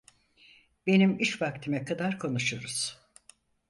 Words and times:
Benim 0.87 1.19
iş 1.19 1.41
vaktime 1.41 1.85
kadar 1.85 2.19
konuşuruz! 2.19 2.97